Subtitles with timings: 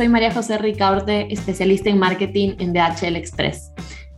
[0.00, 3.70] soy María José Ricaurte, especialista en marketing en DHL Express.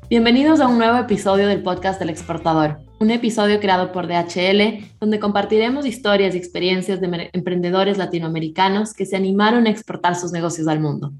[0.09, 5.18] Bienvenidos a un nuevo episodio del podcast del exportador, un episodio creado por DHL donde
[5.18, 10.79] compartiremos historias y experiencias de emprendedores latinoamericanos que se animaron a exportar sus negocios al
[10.79, 11.14] mundo.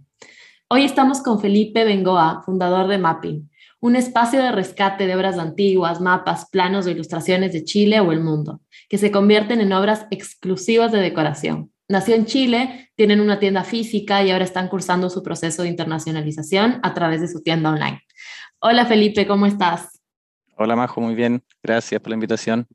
[0.69, 3.51] Hoy estamos con Felipe Bengoa, fundador de Mapping,
[3.81, 8.21] un espacio de rescate de obras antiguas, mapas, planos o ilustraciones de Chile o el
[8.21, 11.72] mundo, que se convierten en obras exclusivas de decoración.
[11.93, 16.81] Nació en Chile, tienen una tienda física y ahora están cursando su proceso de internacionalización
[16.83, 18.01] a través de su tienda online.
[18.61, 20.01] Hola Felipe, ¿cómo estás?
[20.57, 21.45] Hola Majo, muy bien.
[21.63, 22.67] Gracias por la invitación.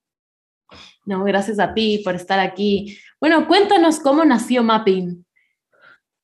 [1.04, 2.96] No, gracias a ti por estar aquí.
[3.20, 5.26] Bueno, cuéntanos cómo nació Mapping.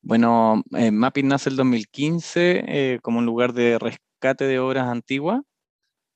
[0.03, 5.41] Bueno, eh, Mapping nace el 2015 eh, como un lugar de rescate de obras antiguas,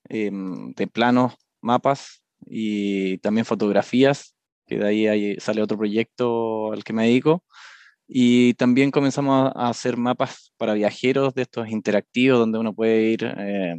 [0.09, 4.36] em, de planos, mapas y también fotografías
[4.67, 7.43] que de ahí, sale otro proyecto al que me dedico.
[8.07, 13.23] Y también comenzamos a hacer mapas para viajeros de estos interactivos, donde uno puede ir
[13.38, 13.75] eh,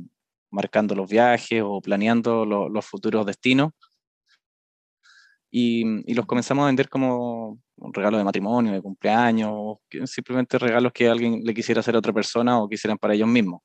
[0.50, 3.72] marcando los viajes o planeando los futuros destinos.
[5.50, 11.08] Y, los comenzamos a vender como un regalo de matrimonio, de cumpleaños, simplemente regalos que
[11.08, 13.62] alguien le quisiera hacer a otra persona o quisieran para ellos mismos.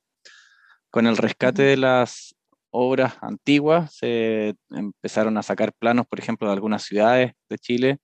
[0.90, 2.36] Con el rescate de las
[2.74, 8.00] obras antiguas, se empezaron a sacar planos, por ejemplo, de algunas ciudades de Chile,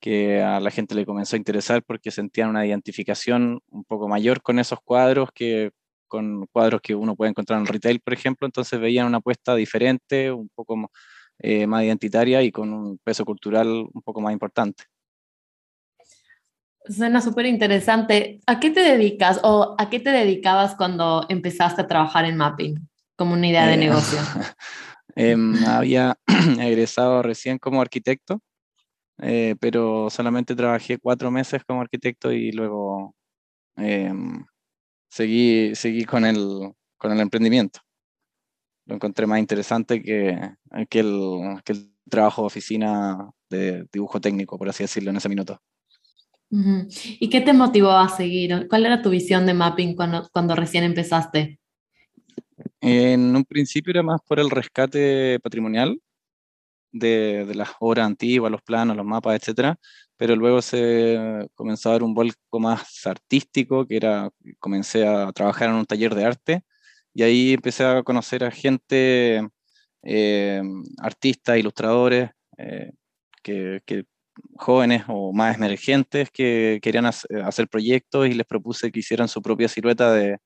[0.00, 4.42] que a la gente le comenzó a interesar porque sentían una identificación un poco mayor
[4.42, 5.72] con esos cuadros que
[6.06, 10.32] con cuadros que uno puede encontrar en retail, por ejemplo, entonces veían una apuesta diferente,
[10.32, 10.90] un poco
[11.38, 14.84] eh, más identitaria y con un peso cultural un poco más importante.
[16.88, 18.40] Suena súper interesante.
[18.46, 22.89] ¿A qué te dedicas o a qué te dedicabas cuando empezaste a trabajar en mapping?
[23.20, 24.18] Como una idea de eh, negocio?
[25.14, 26.16] Em, había
[26.60, 28.40] egresado recién como arquitecto,
[29.20, 33.14] eh, pero solamente trabajé cuatro meses como arquitecto y luego
[33.76, 34.46] em,
[35.10, 37.80] seguí, seguí con, el, con el emprendimiento.
[38.86, 40.38] Lo encontré más interesante que,
[40.88, 45.28] que, el, que el trabajo de oficina de dibujo técnico, por así decirlo, en ese
[45.28, 45.60] minuto.
[46.48, 48.66] ¿Y qué te motivó a seguir?
[48.70, 51.59] ¿Cuál era tu visión de mapping cuando, cuando recién empezaste?
[52.80, 56.00] En un principio era más por el rescate patrimonial
[56.92, 59.76] de, de, las obras antiguas, los planos, los mapas, etc.
[60.16, 65.70] Pero luego se comenzó a dar un vuelco más artístico, que era, comencé a trabajar
[65.70, 66.64] en un taller de arte
[67.14, 69.48] y ahí empecé a conocer a gente,
[70.02, 70.62] eh,
[70.98, 72.92] artistas, ilustradores, eh,
[73.42, 73.82] que,
[74.56, 79.68] jóvenes o más emergentes que querían hacer proyectos y les propuse que hicieran su propia
[79.68, 80.38] silueta de,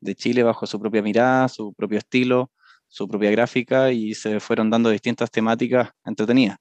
[0.00, 2.50] de Chile bajo su propia mirada, su propio estilo,
[2.88, 6.58] su propia gráfica y se fueron dando distintas temáticas entretenidas.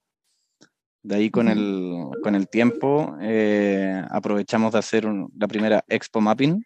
[1.02, 6.66] De ahí con, el, con el tiempo eh, aprovechamos de hacer la primera Expo Mapping,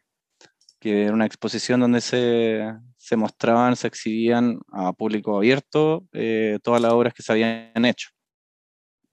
[0.79, 6.81] que era una exposición donde se, se mostraban, se exhibían a público abierto eh, todas
[6.81, 8.09] las obras que se habían hecho.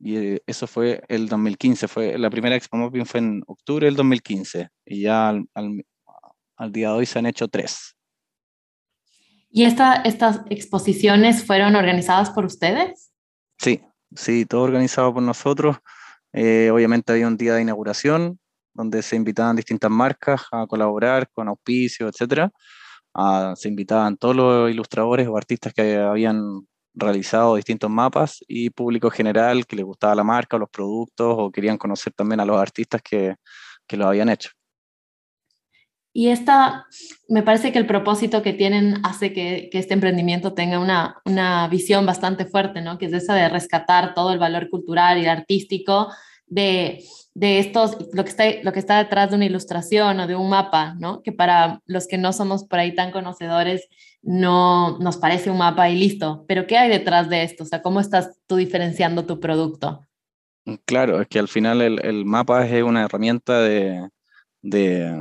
[0.00, 3.96] Y eh, eso fue el 2015, fue, la primera Expo Mapping fue en octubre del
[3.96, 5.84] 2015, y ya al, al
[6.66, 7.96] día de hoy se han hecho tres.
[9.50, 13.10] ¿Y esta, estas exposiciones fueron organizadas por ustedes?
[13.58, 13.80] Sí,
[14.14, 15.76] sí, todo organizado por nosotros.
[16.32, 18.38] Eh, obviamente había un día de inauguración
[18.74, 22.50] donde se invitaban distintas marcas a colaborar con auspicio, etc.
[23.14, 29.10] Ah, se invitaban todos los ilustradores o artistas que habían realizado distintos mapas y público
[29.10, 32.58] general que le gustaba la marca o los productos o querían conocer también a los
[32.58, 33.36] artistas que,
[33.86, 34.50] que lo habían hecho.
[36.12, 36.86] Y esta,
[37.28, 41.68] me parece que el propósito que tienen hace que, que este emprendimiento tenga una, una,
[41.68, 42.98] visión bastante fuerte, ¿no?
[42.98, 46.08] Que es esa de rescatar todo el valor cultural y artístico
[46.46, 47.04] de,
[47.34, 50.48] de estos, lo que, está, lo que está detrás de una ilustración o de un
[50.48, 51.22] mapa, ¿no?
[51.22, 53.88] Que para los que no somos por ahí tan conocedores,
[54.22, 56.44] no nos parece un mapa y listo.
[56.48, 57.64] Pero ¿qué hay detrás de esto?
[57.64, 60.06] O sea, ¿cómo estás tú diferenciando tu producto?
[60.84, 64.08] Claro, es que al final el, el mapa es una herramienta de,
[64.62, 65.16] de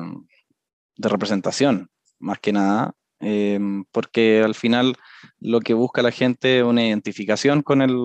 [0.97, 1.89] de representación,
[2.19, 4.95] más que nada, em, porque al final
[5.39, 7.95] lo que busca la gente es una identificación con, el,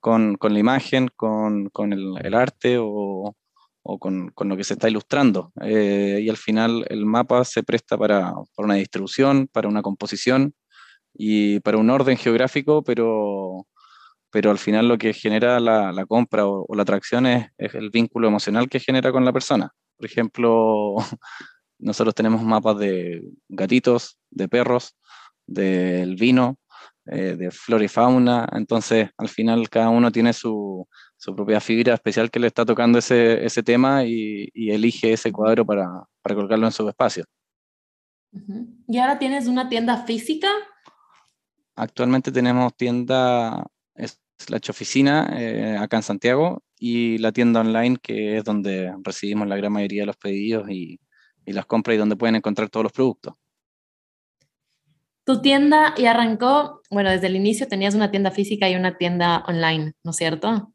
[0.00, 3.36] con, con la imagen, con, con el, arte o,
[3.82, 5.52] o con, lo que se está ilustrando.
[5.62, 10.54] Eh, y al final el mapa se presta para, para, una distribución, para una composición
[11.14, 13.66] y para un orden geográfico, pero,
[14.30, 18.68] pero al final lo que genera la, compra o, la atracción es el vínculo emocional
[18.68, 19.70] que genera con la persona.
[19.96, 20.96] Por ejemplo,
[21.82, 24.96] nosotros tenemos mapas de gatitos, de perros,
[25.46, 26.56] del vino,
[27.06, 28.48] eh, de flora y fauna.
[28.52, 32.98] Entonces, al final, cada uno tiene su, su propia fibra especial que le está tocando
[32.98, 35.88] ese, ese tema y, elige ese cuadro para,
[36.22, 37.24] para, colocarlo en su espacio.
[38.86, 40.48] ¿Y ahora tienes una tienda física?
[41.74, 43.66] Actualmente tenemos tienda
[44.38, 49.56] slash oficina eh, acá en Santiago y la tienda online que es donde recibimos la
[49.56, 50.98] gran mayoría de los pedidos y,
[51.44, 53.34] y las compras y donde pueden encontrar todos los productos.
[55.24, 59.44] Tu tienda y arrancó, bueno, desde el inicio tenías una tienda física y una tienda
[59.46, 60.72] online, ¿no es cierto?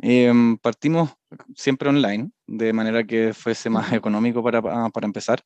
[0.00, 1.10] Em, partimos
[1.54, 5.42] siempre online, de manera que fuese más económico para, para empezar.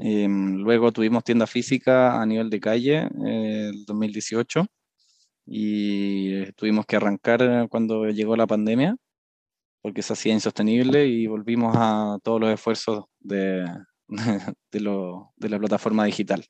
[0.00, 4.66] Em, luego tuvimos tienda física a nivel de calle en el 2018
[5.46, 8.96] y tuvimos que arrancar cuando llegó la pandemia
[9.84, 13.70] porque se hacía insostenible y volvimos a todos los esfuerzos de,
[14.72, 16.42] de, la plataforma digital.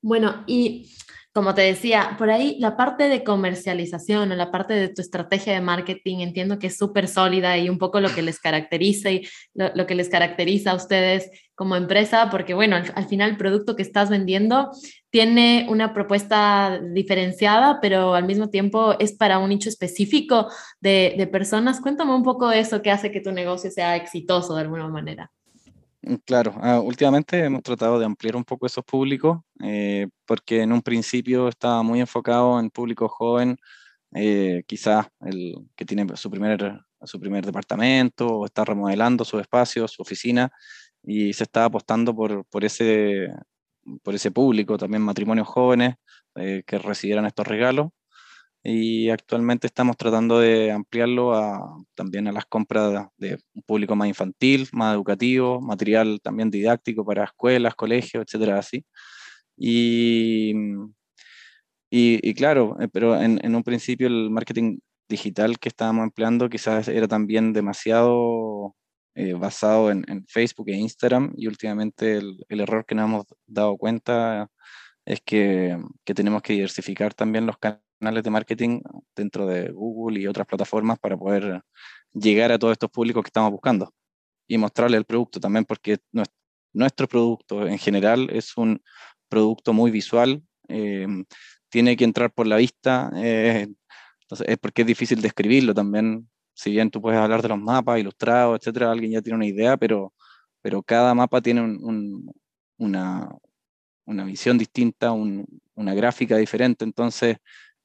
[0.00, 0.90] Bueno, y
[1.36, 5.52] como te decía, por ahí la parte de comercialización o la parte de tu estrategia
[5.52, 9.28] de marketing entiendo que es súper sólida y un poco lo que les caracteriza y
[9.52, 13.82] lo, que les caracteriza a ustedes como empresa, porque bueno, al, final el producto que
[13.82, 14.70] estás vendiendo
[15.10, 20.48] tiene una propuesta diferenciada, pero al mismo tiempo es para un nicho específico
[20.80, 21.82] de, de personas.
[21.82, 25.30] Cuéntame un poco eso que hace que tu negocio sea exitoso de alguna manera.
[26.06, 30.72] Mm, claro, ah, últimamente hemos tratado de ampliar un poco esos públicos, eh, porque en
[30.72, 33.56] un principio estaba muy enfocado en público joven,
[34.14, 39.88] eh, quizás el que tiene su primer, su primer departamento o está remodelando su espacio,
[39.88, 40.50] su oficina,
[41.02, 43.28] y se está apostando por, por, ese,
[44.02, 45.96] por ese público, también matrimonios jóvenes
[46.36, 47.88] eh, que recibieran estos regalos
[48.68, 54.08] y actualmente estamos tratando de ampliarlo a, también a las compras de un público más
[54.08, 58.84] infantil, más educativo, material también didáctico para escuelas, colegios, etcétera, así.
[59.56, 60.52] Y,
[61.90, 64.78] y, claro, eh, pero en, en, un principio el marketing
[65.08, 68.74] digital que estábamos empleando quizás era también demasiado
[69.14, 73.26] eh, basado en, en, Facebook e Instagram y últimamente el, el error que nos hemos
[73.46, 74.48] dado cuenta
[75.06, 78.80] es que, que tenemos que diversificar también los canales canales de marketing
[79.14, 81.62] dentro de Google y otras plataformas para poder
[82.12, 83.92] llegar a todos estos públicos que estamos buscando
[84.46, 85.98] y mostrarle el producto también, porque
[86.72, 88.80] nuestro producto en general es un
[89.28, 91.06] producto muy visual, eh,
[91.68, 93.66] tiene que entrar por la vista, eh,
[94.22, 96.28] entonces es porque es difícil describirlo también.
[96.54, 99.76] Si bien tú puedes hablar de los mapas ilustrados, etcétera, alguien ya tiene una idea,
[99.76, 100.14] pero,
[100.62, 101.60] pero cada mapa tiene
[102.78, 103.28] una,
[104.06, 107.36] una visión distinta, una gráfica diferente, entonces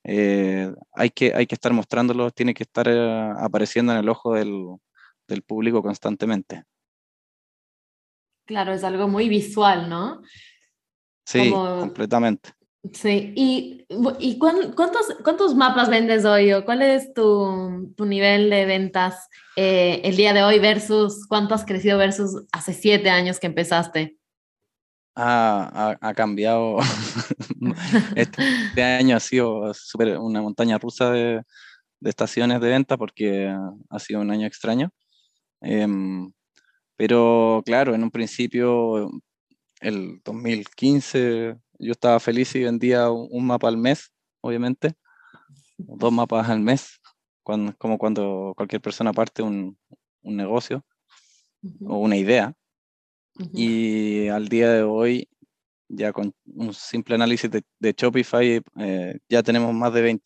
[0.03, 4.33] eh, hay, que, hay que estar mostrándolo, tiene que estar eh, apareciendo en el ojo
[4.33, 4.77] del,
[5.27, 6.63] del, público constantemente.
[8.45, 10.21] Claro, es algo muy visual, ¿no?
[11.25, 12.51] Sí, completamente.
[12.93, 13.85] Sí, ¿y,
[14.19, 20.01] y cuántos, cuántos mapas vendes hoy o cuál es tu, tu nivel de ventas eh,
[20.03, 24.17] el día de hoy versus cuánto has crecido versus hace siete años que empezaste?
[25.21, 26.77] Ha, ha, cambiado.
[28.15, 31.43] Este, este, año ha sido super, una montaña rusa de,
[31.99, 33.55] de, estaciones de venta porque
[33.89, 34.91] ha sido un año extraño.
[35.61, 36.31] Em,
[36.97, 39.11] pero claro, en un principio,
[39.81, 44.11] el 2015, yo estaba feliz y vendía un mapa al mes,
[44.41, 44.95] obviamente,
[45.77, 46.99] dos mapas al mes,
[47.43, 49.77] cuando, como cuando cualquier persona parte un,
[50.23, 50.85] un negocio
[51.85, 52.55] o una idea.
[53.53, 55.29] Y al día de hoy,
[55.87, 60.19] ya con un simple análisis de, Shopify, eh, ya tenemos más de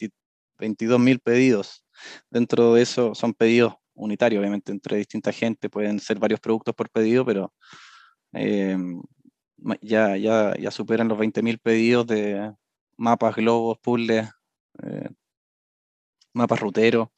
[0.57, 1.83] 22 mil pedidos.
[2.29, 5.69] Dentro de eso son pedidos unitarios, obviamente, entre distinta gente.
[5.69, 7.53] Pueden ser varios productos por pedido, pero
[8.33, 8.77] eh,
[9.81, 12.53] ya, ya, ya superan los 20 mil pedidos de
[12.97, 14.29] mapas, globos, puzzles,
[14.83, 15.09] eh,
[16.33, 17.09] mapas ruteros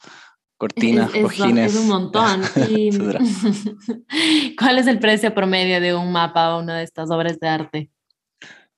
[0.57, 1.73] cortinas, cojines.
[1.73, 2.41] Es un montón.
[4.59, 7.89] ¿Cuál es el precio promedio de un mapa o una de estas obras de arte?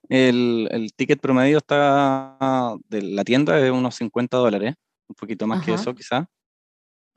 [0.09, 4.75] El, el, ticket promedio está de la tienda de unos 50 dólares,
[5.07, 6.27] un poquito más que eso quizá.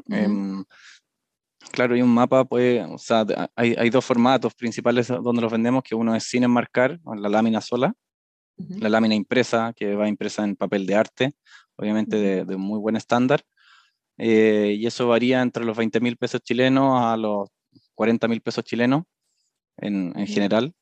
[0.08, 0.62] Em,
[1.70, 3.24] claro, y un mapa, pues, o sea,
[3.56, 7.62] hay, hay, dos formatos principales donde los vendemos, que uno es sin enmarcar, la lámina
[7.62, 7.94] sola,
[8.58, 11.32] la lámina impresa, que va impresa en papel de arte,
[11.76, 13.42] obviamente de, de muy buen estándar,
[14.18, 17.48] eh, y eso varía entre los 20 mil pesos chilenos a los
[17.94, 19.04] 40 mil pesos chilenos
[19.76, 20.74] en, en general.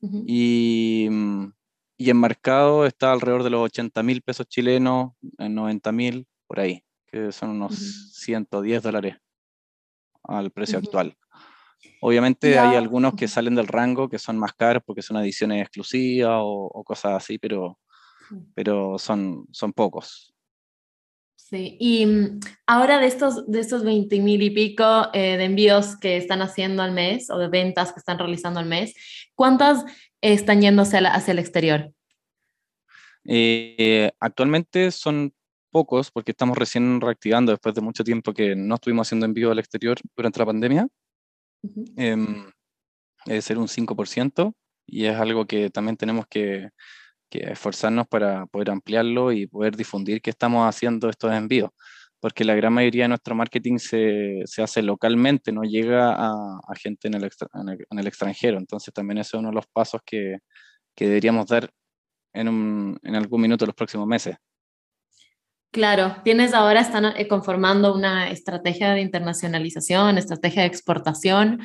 [0.00, 1.52] y, mm,
[1.96, 6.60] y en mercado está alrededor de los 80 mil pesos chilenos, en 90 mil, por
[6.60, 7.74] ahí, que son unos
[8.14, 9.16] 110 dólares
[10.22, 11.16] al precio actual.
[12.00, 16.38] Obviamente hay algunos que salen del rango que son más caros porque son ediciones exclusivas
[16.40, 17.78] o, o cosas así, pero,
[18.54, 20.34] pero son, son pocos.
[21.48, 25.96] Sí, y mm, ahora de estos, de estos 20 mil y pico eh, de envíos
[25.96, 28.94] que están haciendo al mes o de ventas que están realizando al mes,
[29.34, 29.82] ¿cuántas
[30.20, 31.90] están yéndose hacia el exterior?
[33.24, 35.32] Eh, actualmente son
[35.70, 39.58] pocos porque estamos recién reactivando después de mucho tiempo que no estuvimos haciendo envío al
[39.58, 40.88] exterior durante la pandemia.
[41.62, 42.50] Uh
[43.26, 44.54] es ser un 5%
[44.86, 46.70] y es algo que también tenemos que,
[47.30, 51.70] esforzarnos para poder ampliarlo y poder difundir que estamos haciendo estos envíos,
[52.20, 57.14] porque la gran mayoría de nuestro marketing se, hace localmente, no llega a, gente en
[57.14, 57.30] el,
[57.90, 60.38] en el, extranjero, entonces también ese es uno de los pasos que,
[60.94, 61.70] que deberíamos dar
[62.32, 64.36] en, un, en algún minuto los próximos meses.
[65.70, 71.60] Claro, tienes ahora, están eh, conformando una estrategia de internacionalización, estrategia de exportación.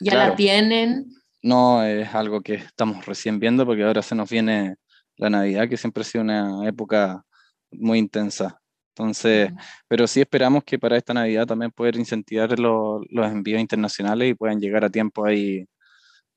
[0.00, 1.06] ¿Ya la tienen?
[1.42, 4.76] No, es algo que estamos recién viendo porque ahora se nos viene
[5.16, 7.24] la Navidad, que siempre ha sido una época
[7.72, 8.60] muy intensa.
[8.94, 9.50] Entonces,
[9.88, 14.60] pero sí esperamos que para esta Navidad también poder incentivar los envíos internacionales y puedan
[14.60, 15.66] llegar a tiempo ahí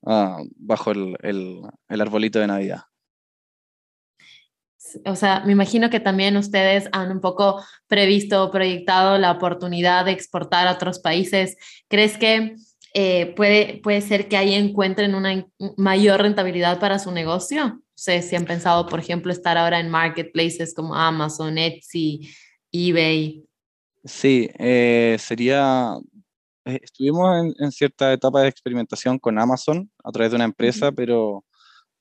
[0.05, 2.83] ah, bajo el, el arbolito de Navidad
[5.05, 10.05] o sea, me imagino que también ustedes han un poco previsto o proyectado la oportunidad
[10.05, 11.57] de exportar a otros países.
[11.87, 12.55] ¿Crees que
[12.97, 17.65] eh, puede, puede ser que ahí encuentren una mayor rentabilidad para su negocio?
[17.65, 22.29] No sé si han pensado, por ejemplo, estar ahora en marketplaces como Amazon, Etsy,
[22.71, 23.43] eBay.
[24.05, 25.97] Sí, eh, sería
[26.63, 31.43] eh, estuvimos en, cierta etapa de experimentación con Amazon a través de una empresa, pero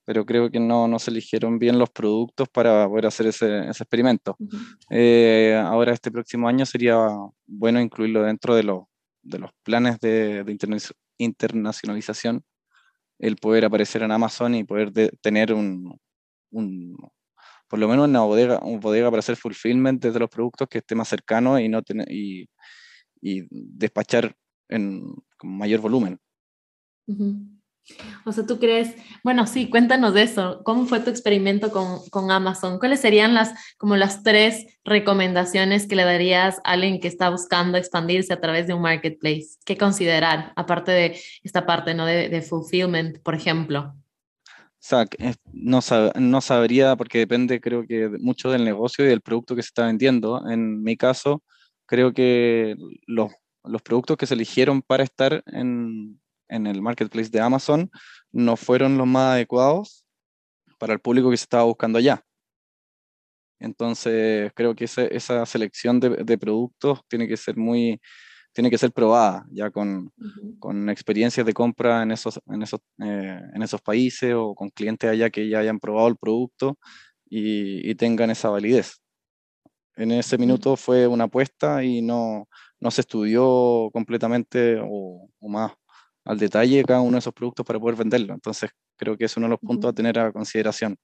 [0.05, 3.83] pero creo que no, no, se eligieron bien los productos para poder hacer ese, ese
[3.83, 4.37] experimento.
[4.91, 6.95] Eh, ahora, este próximo año sería
[7.47, 8.63] bueno incluirlo dentro de,
[9.25, 10.45] de los planes de,
[11.17, 12.43] internacionalización,
[13.19, 14.91] el poder aparecer en Amazon y poder
[15.21, 15.97] tener un,
[17.67, 20.95] por lo menos una bodega, una bodega para hacer fulfillment de los productos que esté
[20.95, 22.47] más cercano y, no tener, y,
[23.21, 24.35] y despachar
[24.69, 25.03] en
[25.43, 26.19] mayor volumen.
[28.25, 30.61] O sea, tú crees, bueno, sí, cuéntanos de eso.
[30.63, 32.79] ¿Cómo fue tu experimento con, Amazon?
[32.79, 37.77] ¿Cuáles serían las, como las tres recomendaciones que le darías a alguien que está buscando
[37.77, 39.57] expandirse a través de un marketplace?
[39.65, 42.05] ¿Qué considerar, aparte de esta parte, ¿no?
[42.05, 43.93] De, fulfillment, por ejemplo.
[44.91, 45.05] O
[45.53, 45.79] no,
[46.15, 49.85] no sabría porque depende, creo que mucho del negocio y del producto que se está
[49.85, 50.47] vendiendo.
[50.47, 51.43] En mi caso,
[51.85, 52.75] creo que
[53.05, 53.31] los,
[53.63, 57.89] los productos que se eligieron para estar en, en el marketplace de Amazon
[58.31, 60.05] no fueron los más adecuados
[60.77, 62.23] para el público que se estaba buscando allá.
[63.59, 67.99] Entonces, creo que esa selección de, productos tiene que ser muy,
[68.53, 70.11] tiene que ser probada ya con,
[70.59, 75.09] con experiencias de compra en esos, en, esos, eh, en esos países o con clientes
[75.09, 76.77] allá que ya hayan probado el producto
[77.27, 79.01] y, tengan esa validez.
[79.95, 82.47] En ese minuto fue una apuesta y no,
[82.79, 85.71] no se estudió completamente o, o más
[86.25, 88.33] al detalle cada uno de esos productos para poder venderlo.
[88.33, 90.97] Entonces, creo que es uno de los puntos a tener a consideración.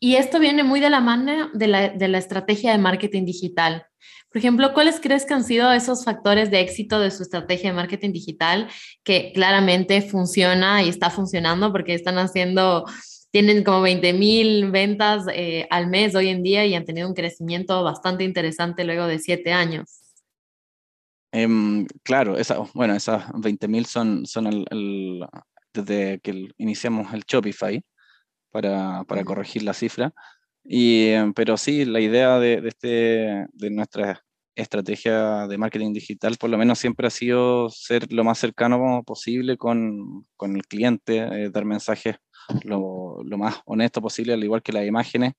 [0.00, 3.86] Y esto viene muy de la mano de la, de la, estrategia de marketing digital.
[4.28, 7.76] Por ejemplo, ¿cuáles crees que han sido esos factores de éxito de su estrategia de
[7.76, 8.68] marketing digital
[9.04, 12.84] que claramente funciona y está funcionando porque están haciendo,
[13.30, 17.14] tienen como 20 mil ventas eh, al mes hoy en día y han tenido un
[17.14, 20.03] crecimiento bastante interesante luego de siete años?
[21.34, 25.26] Em, claro, esa, bueno, esas 20.000 son, son el,
[25.72, 27.82] desde que iniciamos el Shopify
[28.52, 30.14] para, para corregir la cifra.
[30.62, 32.88] Y, em, pero sí, la idea de, de, este,
[33.52, 34.24] de nuestra
[34.54, 39.56] estrategia de marketing digital, por lo menos siempre ha sido ser lo más cercano posible
[39.56, 42.14] con, con el cliente, eh, dar mensajes
[42.62, 45.32] lo, lo, más honesto posible, al igual que las imágenes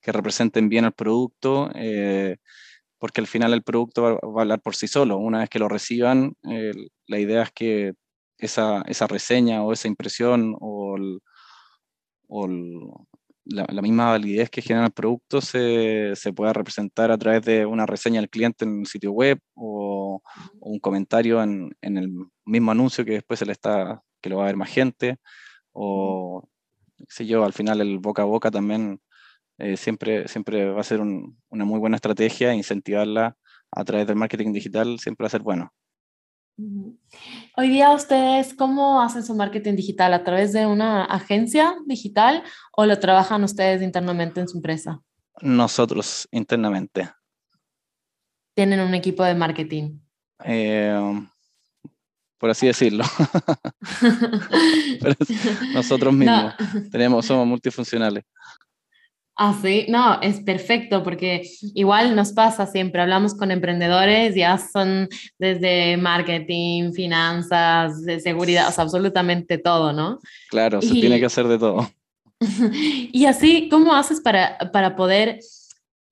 [0.00, 1.70] que representen bien el producto.
[1.74, 2.38] Eh,
[3.02, 5.16] porque al final el producto va, a hablar por sí solo.
[5.18, 6.36] Una vez que lo reciban,
[7.08, 7.94] la idea es que
[8.38, 10.96] esa, esa, reseña o esa impresión o,
[13.44, 17.86] la, misma validez que genera el producto se, se, pueda representar a través de una
[17.86, 20.22] reseña del cliente en el sitio web o,
[20.60, 22.08] un comentario en, en, el
[22.44, 25.16] mismo anuncio que después se le está, que lo va a ver más gente
[25.72, 26.48] o,
[27.08, 29.00] sé yo, al final el boca a boca también
[29.62, 33.36] eh, siempre, siempre va a ser una muy buena estrategia, incentivarla
[33.70, 35.72] a través del marketing digital siempre va a ser bueno.
[37.56, 40.14] Hoy día ustedes, ¿cómo hacen su marketing digital?
[40.14, 42.42] ¿A través de una agencia digital
[42.76, 45.00] o lo trabajan ustedes internamente en su empresa?
[45.40, 47.08] Nosotros internamente.
[48.54, 50.00] ¿Tienen un equipo de marketing?
[50.44, 51.24] Eh,
[52.36, 53.04] por así decirlo.
[55.72, 56.54] nosotros mismos
[56.90, 58.24] tenemos, somos multifuncionales.
[59.44, 61.42] Ah, sí, no, es perfecto porque
[61.74, 68.70] igual nos pasa siempre, hablamos con emprendedores, ya son desde marketing, finanzas, de seguridad, o
[68.70, 70.20] sea, absolutamente todo, ¿no?
[70.48, 71.90] Claro, se tiene que hacer de todo.
[73.12, 75.40] y así, ¿cómo haces para, para poder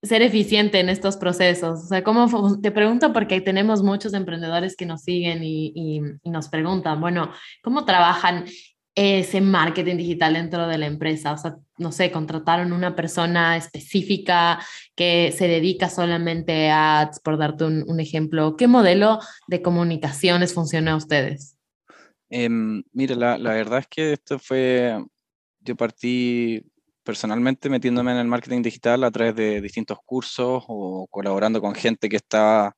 [0.02, 1.84] ser eficiente en estos procesos?
[1.84, 6.30] O sea, ¿cómo, te pregunto porque tenemos muchos emprendedores que nos siguen y, y, y
[6.30, 7.30] nos preguntan, bueno,
[7.62, 8.46] ¿cómo trabajan
[8.94, 11.32] ese marketing digital dentro de la empresa?
[11.32, 14.60] O sea, no sé, contrataron una persona específica
[14.94, 18.56] que se dedica solamente a ads, por darte un, ejemplo.
[18.56, 19.18] ¿Qué modelo
[19.48, 21.56] de comunicaciones funciona a ustedes?
[22.28, 25.02] Em, mira, la, la, verdad es que esto fue,
[25.60, 26.64] yo partí
[27.02, 32.08] personalmente metiéndome en el marketing digital a través de distintos cursos o colaborando con gente
[32.08, 32.76] que estaba,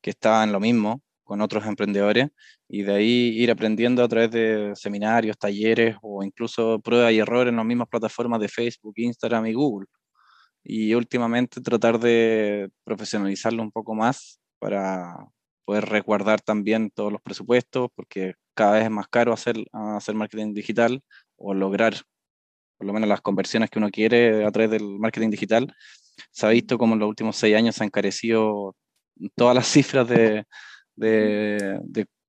[0.00, 2.28] que estaba en lo mismo con otros emprendedores
[2.74, 7.46] y de ahí ir aprendiendo a través de seminarios, talleres o incluso prueba y error
[7.46, 9.86] en las mismas plataformas de Facebook, Instagram y Google.
[10.64, 15.14] Y últimamente tratar de profesionalizarlo un poco más para
[15.64, 20.52] poder resguardar también todos los presupuestos, porque cada vez es más caro hacer, hacer marketing
[20.52, 21.00] digital
[21.36, 21.94] o lograr
[22.76, 25.72] por lo menos las conversiones que uno quiere a través del marketing digital.
[26.32, 28.74] Se ha visto como en los últimos seis años se han encarecido
[29.36, 30.44] todas las cifras de,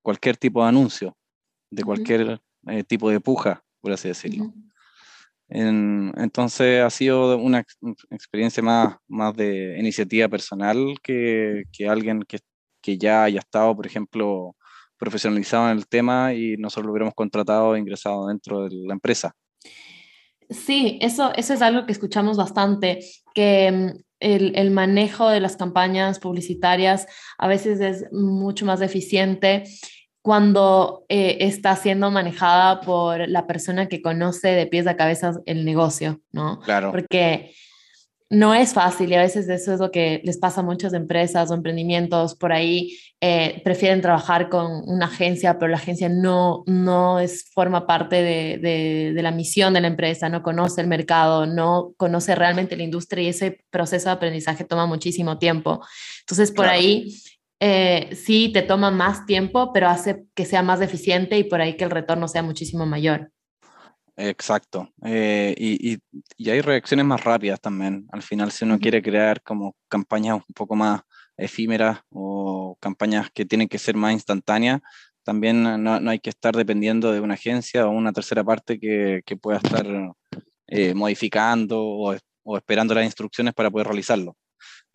[0.06, 1.16] cualquier tipo de anuncio,
[1.68, 4.54] de cualquier eh, tipo de puja, por así decirlo.
[5.48, 7.64] entonces ha sido una
[8.10, 12.38] experiencia más, más de iniciativa personal que, que alguien que,
[12.80, 14.54] que, ya haya estado, por ejemplo,
[14.96, 19.34] profesionalizado en el tema y nosotros lo hubiéramos contratado e ingresado dentro de la empresa.
[20.48, 23.00] Sí, eso, eso es algo que escuchamos bastante,
[23.34, 27.06] que mm, el, manejo de las campañas publicitarias
[27.38, 29.64] a veces es mucho más eficiente
[30.26, 35.64] cuando eh, está siendo manejada por la persona que conoce de pies a cabeza el
[35.64, 36.58] negocio, ¿no?
[36.62, 36.90] Claro.
[36.90, 37.52] Porque
[38.28, 41.48] no es fácil y a veces eso es lo que les pasa a muchas empresas
[41.48, 42.98] o emprendimientos por ahí.
[43.20, 49.12] Eh, prefieren trabajar con una agencia, pero la agencia no, no es, forma parte de,
[49.14, 53.22] de, la misión de la empresa, no conoce el mercado, no conoce realmente la industria
[53.22, 55.86] y ese proceso de aprendizaje toma muchísimo tiempo.
[56.22, 57.14] Entonces, por ahí
[57.60, 61.76] eh, sí te toma más tiempo, pero hace que sea más eficiente y por ahí
[61.76, 63.30] que el retorno sea muchísimo mayor.
[64.16, 64.88] Exacto.
[65.04, 65.98] Eh, y,
[66.38, 68.06] y, hay reacciones más rápidas también.
[68.12, 71.02] Al final, si uno quiere crear como campañas un poco más
[71.36, 74.80] efímeras o campañas que tienen que ser más instantáneas,
[75.22, 79.22] también no, no hay que estar dependiendo de una agencia o una tercera parte que,
[79.26, 79.84] que pueda estar
[80.68, 84.36] eh, modificando o, o, esperando las instrucciones para poder realizarlo.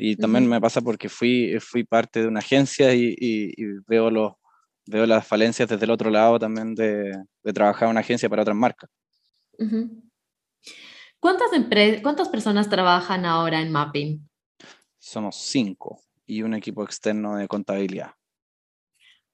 [0.04, 3.54] Y también me pasa porque fui, fui parte de una agencia y, y,
[3.88, 4.34] veo, los,
[4.88, 8.42] veo las falencias desde el otro lado también de, de trabajar en una agencia para
[8.42, 8.90] otras marcas.
[11.20, 11.52] ¿Cuántas,
[12.02, 14.28] ¿Cuántas personas trabajan ahora en Mapping?
[14.98, 18.16] Somos cinco y un equipo externo de contabilidad.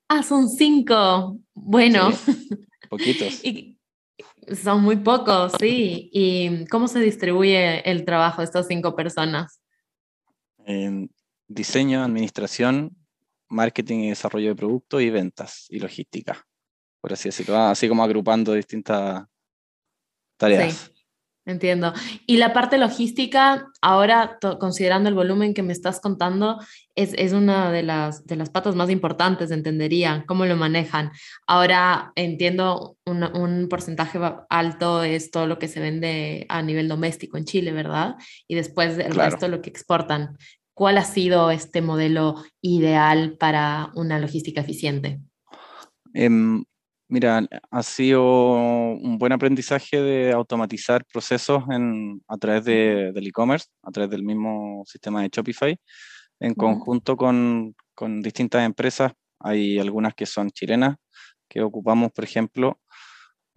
[0.10, 1.39] Ah, son cinco.
[1.53, 2.10] Bueno.
[2.89, 3.41] poquitos.
[4.62, 6.10] son muy pocos, sí.
[6.12, 9.62] ¿Y cómo se distribuye el trabajo de estas cinco personas?
[10.67, 11.10] En
[11.47, 12.95] diseño, administración,
[13.49, 16.45] marketing y desarrollo de productos y ventas y logística.
[17.01, 19.25] Por así decirlo, así como agrupando distintas
[20.38, 20.91] tareas.
[21.45, 21.93] entiendo.
[22.25, 26.60] Y la parte logística, ahora considerando el volumen que me estás contando,
[26.95, 31.12] es, es, una de las, de las patas más importantes, entendería, cómo lo manejan.
[31.47, 37.38] Ahora entiendo un, un porcentaje alto es todo lo que se vende a nivel doméstico
[37.38, 38.15] en Chile, ¿verdad?
[38.47, 40.38] Y después el resto lo que exportan.
[40.77, 45.19] ¿Cuál ha sido este modelo ideal para una logística eficiente?
[46.13, 46.63] Um,
[47.09, 48.21] Mira, ha sido
[48.93, 54.21] un buen aprendizaje de automatizar procesos en, a través de, del e-commerce, a través del
[54.21, 55.79] mismo sistema de Shopify,
[56.39, 59.13] en conjunto con, con, distintas empresas.
[59.39, 60.97] Hay algunas que son chilenas,
[61.49, 62.79] que ocupamos, por ejemplo,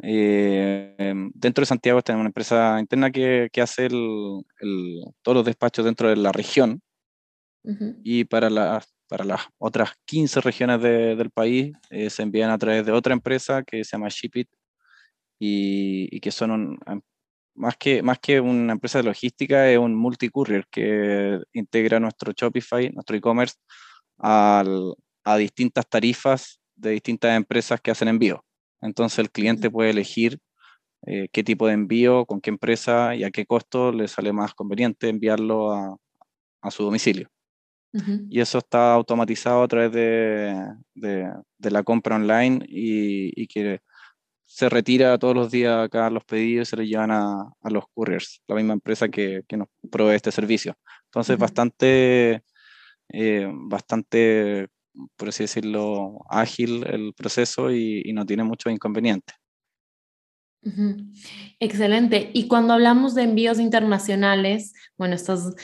[0.03, 5.37] eh, em, dentro de Santiago tenemos una empresa interna que, que hace el, el, todos
[5.37, 6.81] los despachos dentro de la región.
[8.03, 12.87] Y para las para las otras 15 regiones del país eh, se envían a través
[12.87, 14.49] de otra empresa que se llama Shipit
[15.41, 17.01] y, y que son em,
[17.57, 22.91] más, que, más que una empresa de logística, es un multi-courier que integra nuestro Shopify,
[22.91, 23.57] nuestro e-commerce,
[24.19, 24.65] a
[25.39, 28.45] distintas tarifas de distintas empresas que hacen envío.
[28.81, 30.39] Entonces el cliente puede elegir
[31.07, 34.55] eh, qué tipo de envío, con qué empresa y a qué costo le sale más
[34.55, 35.97] conveniente enviarlo a,
[36.63, 37.29] a su domicilio.
[37.93, 40.55] Y eso está automatizado a través de,
[40.95, 43.81] de, la compra online y, y, que
[44.45, 47.85] se retira todos los días acá los pedidos y se los llevan a, a los
[47.93, 50.77] couriers, la misma empresa que, que, nos provee este servicio.
[51.07, 52.45] Entonces, bastante,
[53.09, 54.69] eh, bastante,
[55.17, 59.40] por así decirlo, ágil el proceso y, y no tiene muchos inconvenientes.
[61.59, 62.31] Excelente.
[62.35, 65.55] Y cuando hablamos de envíos internacionales, bueno, estás,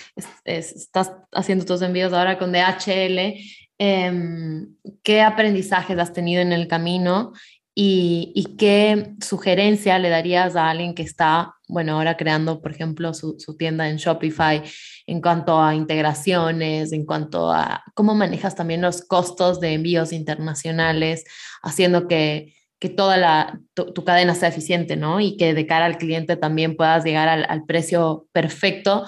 [0.44, 3.34] estás haciendo tus envíos ahora con DHL,
[3.78, 7.32] em, ¿qué aprendizajes has tenido en el camino
[7.78, 13.36] y, qué sugerencia le darías a alguien que está, bueno, ahora creando, por ejemplo, su,
[13.38, 14.62] su tienda en Shopify
[15.06, 21.24] en cuanto a integraciones, en cuanto a cómo manejas también los costos de envíos internacionales,
[21.62, 25.20] haciendo que que toda la, tu, cadena sea eficiente, ¿no?
[25.20, 29.04] Y que de cara al cliente también puedas llegar al, precio perfecto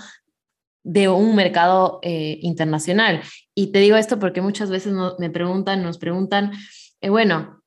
[0.85, 3.21] de un mercado eh, internacional.
[3.55, 6.53] Y te digo esto porque muchas veces me preguntan, nos preguntan,
[7.03, 7.63] eh, bueno,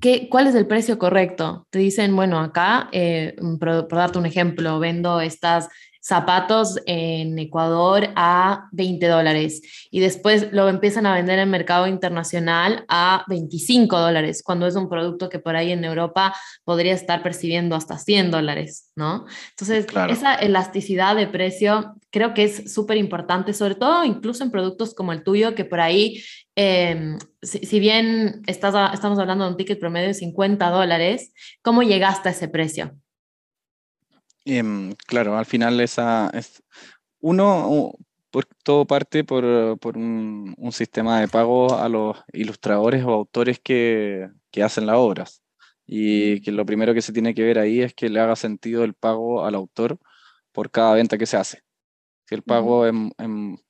[0.00, 1.66] ¿qué, ¿cuál es el precio correcto?
[1.70, 5.68] Te dicen, bueno, acá, eh, por, darte un ejemplo, vendo estas
[6.06, 11.88] zapatos en Ecuador a 20 dólares y después lo empiezan a vender en el mercado
[11.88, 17.24] internacional a 25 dólares, cuando es un producto que por ahí en Europa podría estar
[17.24, 19.26] percibiendo hasta 100 dólares, ¿no?
[19.50, 24.94] Entonces, esa elasticidad de precio creo que es súper importante, sobre todo incluso en productos
[24.94, 26.22] como el tuyo, que por ahí,
[26.54, 32.28] em, si, bien estás estamos hablando de un ticket promedio de 50 dólares, ¿cómo llegaste
[32.28, 32.92] a ese precio?
[34.48, 36.62] Em, claro, al final esa es
[37.18, 37.92] uno,
[38.30, 43.58] por, todo parte por, por un, un, sistema de pago a los ilustradores o autores
[43.58, 45.42] que, que, hacen las obras.
[45.84, 48.84] Y que lo primero que se tiene que ver ahí es que le haga sentido
[48.84, 49.98] el pago al autor
[50.52, 51.62] por cada venta que se hace.
[52.26, 52.94] Si el pago es,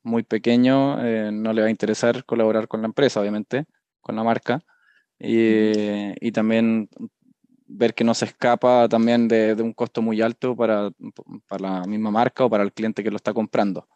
[0.02, 3.66] muy pequeño, eh, no le va a interesar colaborar con la empresa, obviamente,
[4.02, 4.62] con la marca.
[5.18, 6.90] Y, y también
[7.66, 10.90] ver que no se escapa también de, un costo muy alto para,
[11.48, 13.88] para, la misma marca o para el cliente que lo está comprando.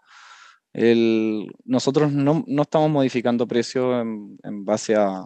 [0.73, 5.23] El, nosotros no, no, estamos modificando precio en, base a,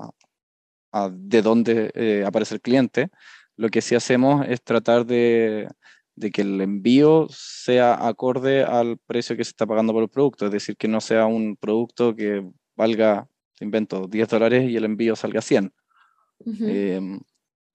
[0.93, 3.11] a, de dónde eh, aparece el cliente.
[3.57, 5.69] Lo que sí hacemos es tratar de,
[6.17, 10.47] de, que el envío sea acorde al precio que se está pagando por el producto,
[10.47, 13.29] es decir, que no sea un producto que valga,
[13.61, 15.73] invento, 10 dólares y el envío salga 100.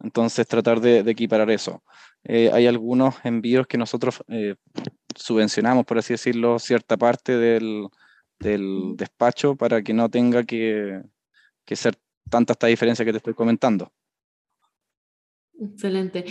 [0.02, 1.84] Entonces, tratar de, equiparar eso.
[2.24, 4.56] Eh, hay algunos envíos que nosotros eh,
[5.16, 7.88] subvencionamos, por así decirlo, cierta parte del,
[8.40, 11.02] del despacho para que no tenga que,
[11.66, 11.98] que, ser
[12.30, 13.92] tanta esta diferencia que te estoy comentando.
[15.60, 16.26] Excelente.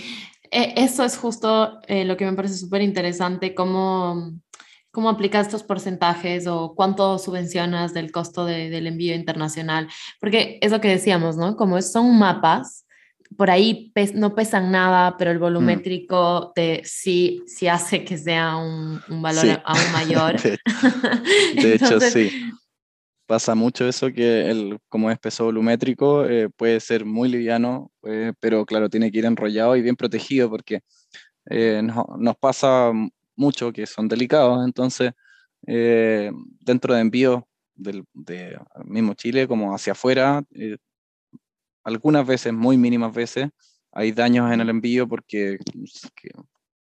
[0.51, 4.33] E, eso es justo eh, lo que me parece súper interesante, cómo,
[4.91, 9.89] cómo aplicas estos porcentajes o cuánto subvencionas del costo de, del envío internacional,
[10.21, 11.57] porque es lo que decíamos, ¿no?
[11.57, 12.87] Como son mapas,
[13.37, 15.41] por ahí no pesan nada, pero el mm.
[15.41, 20.37] volumétrico te, sí, sí hace que sea un, un valor aún mayor.
[21.55, 22.31] de, hecho, sí.
[23.27, 28.33] Pasa mucho eso que el, como es peso volumétrico eh, puede ser muy liviano, eh,
[28.41, 30.81] pero claro, tiene que ir enrollado y bien protegido porque
[31.51, 32.91] eh, nos pasa
[33.37, 34.65] mucho que son delicados.
[34.65, 35.13] Entonces,
[35.61, 40.43] dentro de envío del de mismo Chile como hacia afuera,
[41.85, 43.49] algunas veces, muy mínimas veces,
[43.93, 45.59] hay daños en el envío porque,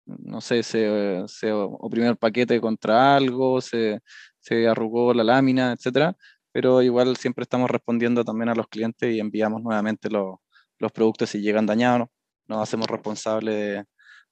[0.06, 4.00] no sé, se, se, oprimió el paquete contra algo, se,
[4.40, 6.16] se arrugó la lámina, etcétera,
[6.52, 10.36] pero igual siempre estamos respondiendo también a los clientes y enviamos nuevamente los,
[10.78, 12.08] los productos si llegan dañados,
[12.46, 13.84] nos hacemos responsables de,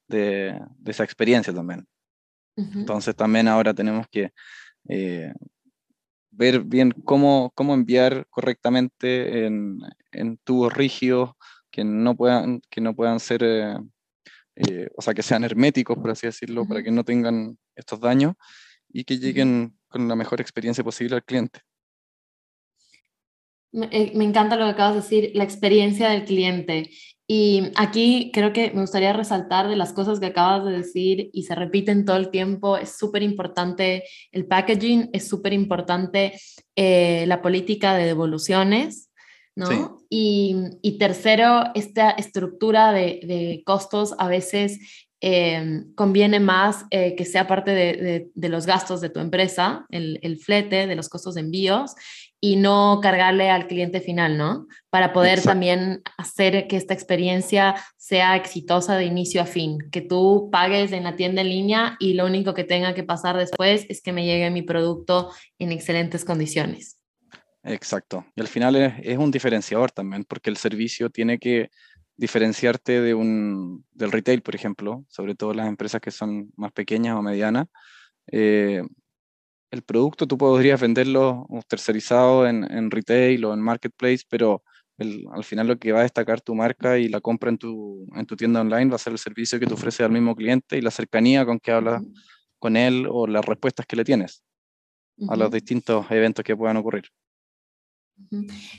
[0.09, 1.87] de, de, esa experiencia también.
[2.57, 4.33] Entonces también ahora tenemos que
[4.89, 5.33] eh,
[6.37, 9.79] ver bien cómo, cómo enviar correctamente en,
[10.13, 11.31] en, tubos rígidos
[11.71, 13.77] que no puedan, que no puedan ser, eh,
[14.57, 18.35] eh, o sea, que sean herméticos, por así decirlo, para que no tengan estos daños
[18.89, 21.61] y que lleguen con la mejor experiencia posible al cliente.
[23.73, 26.91] Me, eh, me encanta lo que acabas de decir, la experiencia del cliente.
[27.29, 31.43] Y aquí creo que me gustaría resaltar de las cosas que acabas de decir y
[31.43, 36.39] se repiten todo el tiempo, es súper importante el packaging, es súper importante
[36.77, 39.11] eh, la política de devoluciones,
[39.57, 39.99] ¿no?
[40.09, 44.79] Y, y, tercero, esta estructura de, de costos a veces
[45.23, 49.87] eh, conviene más eh, que sea parte de, de, de, los gastos de tu empresa,
[49.89, 51.95] el, el, flete, de los costos de envíos,
[52.47, 54.69] y no cargarle al cliente final, ¿no?
[54.89, 60.49] Para poder también hacer que esta experiencia sea exitosa de inicio a fin, que tú
[60.53, 64.01] pagues en la tienda en línea y lo único que tenga que pasar después es
[64.01, 67.01] que me llegue mi producto en excelentes condiciones.
[67.65, 68.25] Exacto.
[68.37, 71.71] Y al final es, es un diferenciador también, porque el servicio tiene que
[72.17, 77.17] diferenciarte de un, del retail, por ejemplo, sobre todo las empresas que son más pequeñas
[77.17, 77.67] o medianas.
[78.31, 78.85] Eh,
[79.71, 84.63] el producto tú podrías venderlo tercerizado en, en retail o en marketplace, pero
[84.99, 88.25] al final lo que va a destacar tu marca y la compra en tu, en
[88.25, 90.81] tu tienda online va a ser el servicio que te ofrece al mismo cliente y
[90.81, 92.03] la cercanía con que hablas
[92.59, 94.43] con él o las respuestas que le tienes
[95.29, 97.05] a los distintos eventos que puedan ocurrir.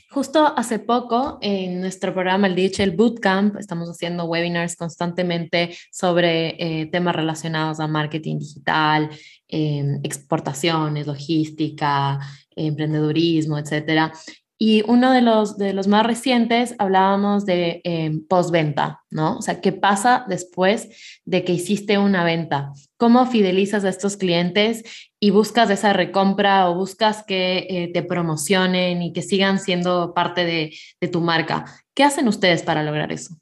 [0.10, 6.88] Justo hace poco en nuestro programa, el DHL Bootcamp, estamos haciendo webinars constantemente sobre eh,
[6.88, 9.12] temas relacionados a marketing digital,
[9.48, 12.20] em, exportaciones, logística,
[12.56, 14.12] emprendedurismo, etcétera.
[14.60, 19.38] Y uno de los, de los más recientes hablábamos de eh, postventa, ¿no?
[19.38, 22.74] O sea, ¿qué pasa después de que hiciste una venta?
[22.98, 24.84] ¿Cómo fidelizas a estos clientes
[25.20, 30.44] y buscas esa recompra o buscas que eh, te promocionen y que sigan siendo parte
[30.44, 31.66] de, de, tu marca?
[31.94, 33.38] ¿Qué hacen ustedes para lograr eso?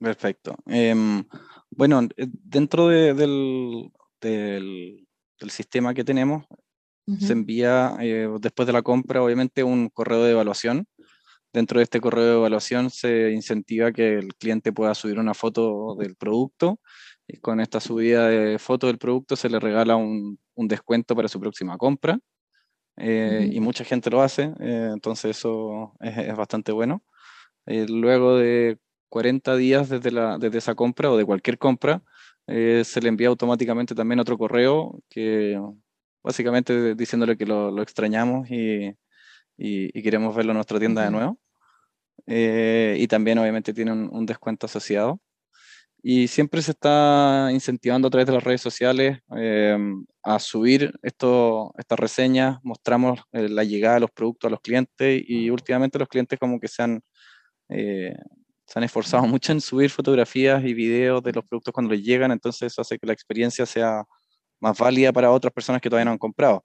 [0.00, 0.56] Perfecto.
[0.66, 1.22] Em,
[1.70, 5.01] bueno, eh, dentro de, del, del,
[5.42, 6.44] del sistema que tenemos,
[7.18, 10.86] se envía eh, después de la compra, obviamente, un correo de evaluación.
[11.52, 15.96] Dentro de este correo de evaluación se incentiva que el cliente pueda subir una foto
[15.96, 16.78] del producto.
[17.26, 21.28] Y con esta subida de foto del producto se le regala un, un descuento para
[21.28, 22.18] su próxima compra.
[22.96, 27.02] Eh, y mucha gente lo hace, eh, entonces eso es, es bastante bueno.
[27.66, 28.78] luego de
[29.08, 32.02] 40 días desde, la, desde esa compra o de cualquier compra,
[32.46, 35.60] se le envía automáticamente también otro correo que
[36.22, 38.94] básicamente diciéndole que lo, extrañamos y,
[39.56, 41.38] y, queremos verlo en nuestra tienda de nuevo.
[42.26, 45.20] Eh, y también obviamente tiene un, descuento asociado.
[46.02, 49.78] Y siempre se está incentivando a través de las redes sociales eh,
[50.22, 55.22] a subir esto, estas reseñas, mostramos eh, la llegada de los productos a los clientes
[55.26, 57.02] y últimamente los clientes como que se han,
[58.72, 62.32] se han esforzado mucho en subir fotografías y videos de los productos cuando les llegan,
[62.32, 64.02] entonces eso hace que la experiencia sea
[64.60, 66.64] más válida para otras personas que todavía no han comprado.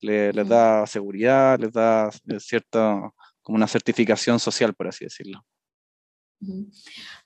[0.00, 3.10] les da seguridad, les da eh, cierta,
[3.42, 5.44] como una certificación social, por así decirlo.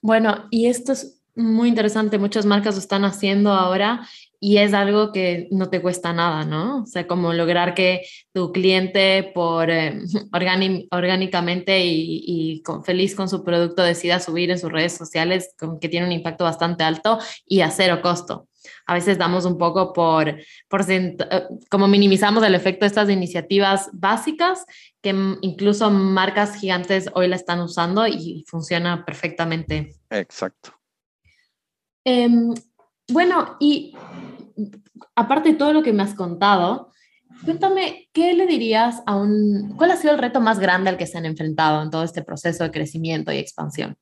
[0.00, 4.08] Bueno, y esto es muy interesante, muchas marcas lo están haciendo ahora
[4.44, 6.82] y es algo que no te cuesta nada, ¿no?
[6.82, 8.02] O sea, como lograr que
[8.32, 10.00] tu cliente por eh,
[10.90, 15.78] orgánicamente y, y con, feliz con su producto decida subir en sus redes sociales, con,
[15.78, 18.48] que tiene un impacto bastante alto y a cero costo
[18.86, 20.36] a veces damos un poco por,
[20.68, 21.16] por eh,
[21.70, 24.64] como minimizamos el efecto de estas iniciativas básicas
[25.00, 29.94] que incluso marcas gigantes hoy la están usando y funciona perfectamente.
[30.10, 30.74] Exacto.
[32.04, 32.52] Em,
[33.08, 33.94] bueno, y
[35.14, 36.90] aparte de todo lo que me has contado,
[37.44, 41.06] cuéntame, ¿qué le dirías a un, cuál ha sido el reto más grande al que
[41.06, 43.96] se han enfrentado en todo este proceso de crecimiento y expansión?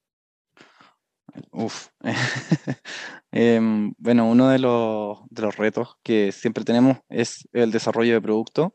[1.53, 1.89] Uf,
[3.33, 8.21] Em, bueno, uno de los, de los, retos que siempre tenemos es el desarrollo de
[8.21, 8.73] producto.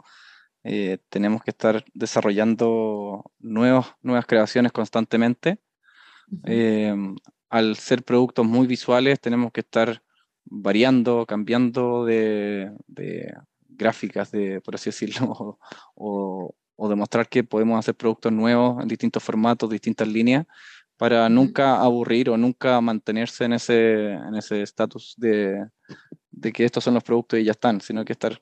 [0.64, 5.60] Eh, tenemos que estar desarrollando nuevos, nuevas creaciones constantemente.
[6.44, 7.16] Em,
[7.50, 10.02] al ser productos muy visuales, tenemos que estar
[10.46, 13.34] variando, cambiando de, de
[13.68, 15.60] gráficas, de, por así decirlo,
[15.96, 20.46] o, o demostrar que podemos hacer productos nuevos en distintos formatos, distintas líneas
[20.98, 25.68] para nunca aburrir o nunca mantenerse en ese en ese estatus de,
[26.32, 28.42] de, que estos son los productos y ya están, sino que estar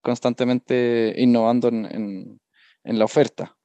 [0.00, 2.40] constantemente innovando en,
[2.84, 3.56] en, la oferta.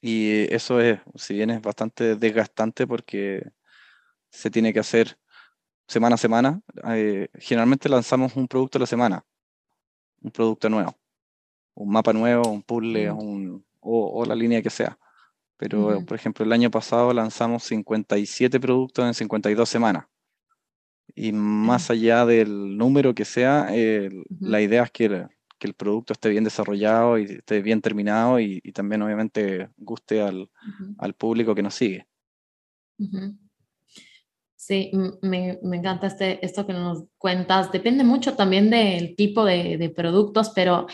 [0.00, 3.50] Y eso es, si bien es bastante desgastante porque
[4.30, 5.18] se tiene que hacer
[5.86, 9.24] semana a semana, eh, generalmente lanzamos un producto a la semana,
[10.22, 10.96] un producto nuevo,
[11.74, 14.98] un mapa nuevo, un puzzle, un, o, o la línea que sea.
[15.56, 20.06] Pero, por ejemplo, el año pasado lanzamos 57 productos en 52 semanas.
[21.14, 23.68] Y más allá del número que sea,
[24.40, 28.40] la idea es que el, que el, producto esté bien desarrollado y esté bien terminado
[28.40, 30.50] y, también obviamente guste al,
[30.98, 32.08] al, público que nos sigue.
[34.66, 37.70] Sí, me, encanta este, esto que nos cuentas.
[37.70, 40.86] Depende mucho también del tipo de, productos, pero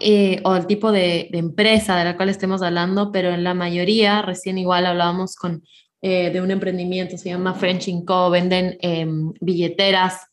[0.00, 4.22] eh, o el tipo de, empresa de la cual estemos hablando, pero en la mayoría,
[4.22, 5.64] recién igual hablábamos con,
[6.00, 10.28] eh, de un emprendimiento, se llama French Co., venden em, billeteras,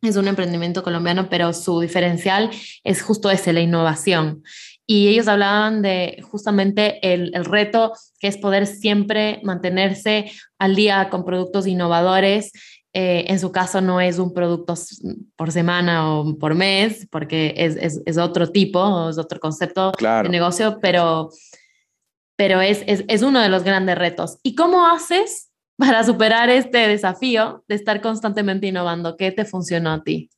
[0.00, 2.48] es un emprendimiento colombiano, pero su diferencial
[2.82, 4.42] es justo ese, la innovación.
[4.88, 11.10] Y ellos hablaban de justamente el, el reto que es poder siempre mantenerse al día
[11.10, 12.52] con productos innovadores
[12.98, 14.72] eh, en su caso no es un producto
[15.36, 20.28] por semana o por mes, porque es, es, es otro tipo, es otro concepto de
[20.30, 21.28] negocio, pero,
[22.36, 24.38] pero es, es, es uno de los grandes retos.
[24.42, 29.18] ¿Y cómo haces para superar este desafío de estar constantemente innovando?
[29.18, 30.30] ¿Qué te funcionó a ti?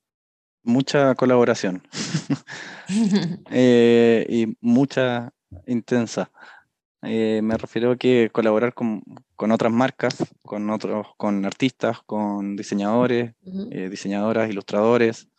[0.68, 1.82] Mucha colaboración
[3.50, 5.32] eh, y mucha
[5.66, 6.30] intensa.
[7.00, 9.02] Eh, me refiero a que colaborar con,
[9.34, 13.32] con, otras marcas, con otros, con artistas, con diseñadores,
[13.70, 15.30] eh, diseñadoras, ilustradores.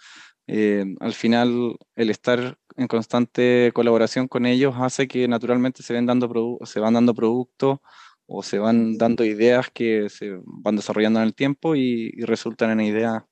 [0.99, 6.57] al final, el estar en constante colaboración con ellos hace que naturalmente se, ven dando
[6.65, 7.77] se van dando productos
[8.25, 12.81] o se van dando ideas que se van desarrollando en el tiempo y, resultan en
[12.81, 13.25] ideas,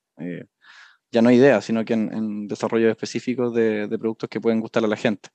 [1.18, 4.88] ya no ideas, sino que en, en desarrollos específicos de, productos que pueden gustar a
[4.88, 5.30] la gente.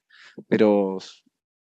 [0.49, 0.99] Pero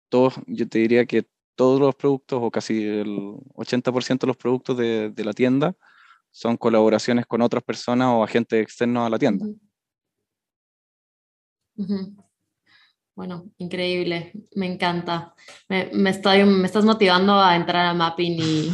[0.07, 3.17] todos, yo te diría que todos los productos, o casi el
[3.55, 5.75] 80% de los productos de, la tienda,
[6.29, 9.47] son colaboraciones con otras personas o agentes externos a la tienda.
[13.15, 15.35] Bueno, increíble, me encanta.
[15.69, 18.71] Me, estoy, me estás motivando a entrar a Mapping y,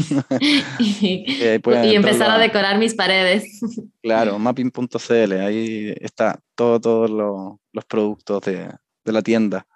[0.79, 3.59] y, empezar a decorar mis paredes.
[4.01, 8.69] Claro, mapping.cl, ahí está todos todo los productos de,
[9.03, 9.67] de, la tienda.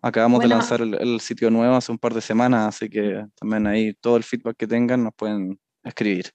[0.00, 3.66] Acabamos de lanzar el, el, sitio nuevo hace un par de semanas, así que también
[3.66, 6.30] ahí todo el feedback que tengan nos pueden escribir.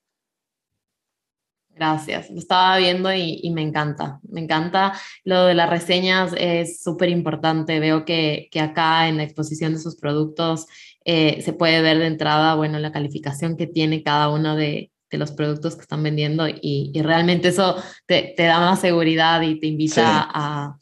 [1.76, 4.94] Gracias, lo estaba viendo y, me encanta, me encanta.
[5.24, 7.80] Lo de las reseñas es súper importante.
[7.80, 10.68] Veo que, acá en la exposición de sus productos
[11.04, 15.32] eh, se puede ver de entrada, bueno, la calificación que tiene cada uno de, los
[15.32, 17.76] productos que están vendiendo y, realmente eso
[18.08, 20.76] te, da más seguridad y te invita a,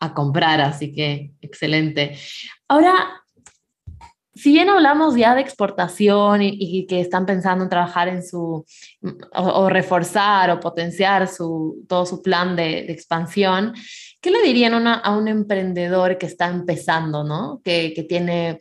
[0.00, 2.18] a comprar, así que excelente.
[2.66, 3.22] Ahora,
[4.38, 8.64] si bien hablamos ya de exportación y, que están pensando en trabajar en su,
[9.34, 13.74] o, reforzar o potenciar su, todo su plan de, expansión,
[14.20, 17.60] ¿qué le dirían a un emprendedor que está empezando, ¿no?
[17.64, 18.58] que, que tiene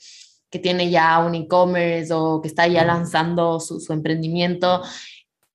[0.50, 4.82] que tiene ya un e-commerce o que está ya lanzando su, su, emprendimiento,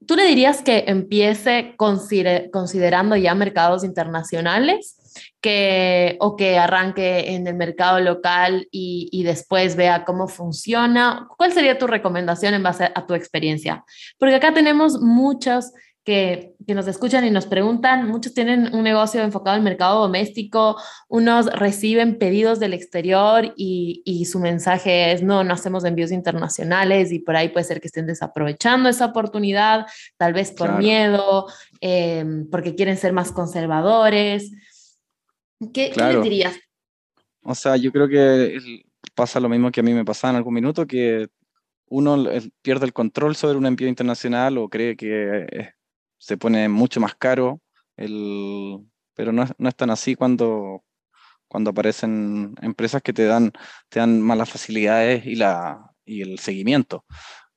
[0.07, 4.99] ¿tú le dirías que empiece considerando ya mercados internacionales?
[5.41, 11.29] Que, o que arranque en el mercado local y, y, después vea cómo funciona.
[11.37, 13.85] ¿Cuál sería tu recomendación en base a tu experiencia?
[14.19, 15.73] Porque acá tenemos muchos
[16.05, 20.01] que, que, nos escuchan y nos preguntan, muchos tienen un negocio enfocado en el mercado
[20.01, 20.77] doméstico,
[21.09, 27.13] unos reciben pedidos del exterior y, y, su mensaje es, no, no hacemos envíos internacionales
[27.13, 31.47] y por ahí puede ser que estén desaprovechando esa oportunidad, tal vez por miedo,
[31.81, 34.51] eh, porque quieren ser más conservadores.
[35.73, 36.59] ¿Qué, le dirías?
[37.43, 38.59] O sea, yo creo que
[39.15, 41.29] pasa lo mismo que a mí me pasaba en algún minuto, que
[41.87, 42.25] uno
[42.63, 45.75] pierde el control sobre un envío internacional o cree que eh,
[46.19, 47.61] se pone mucho más caro,
[47.97, 48.79] el,
[49.15, 50.85] pero no, no es tan así cuando,
[51.49, 53.53] cuando aparecen empresas que te dan,
[53.89, 57.05] te dan malas facilidades y, la, y el seguimiento.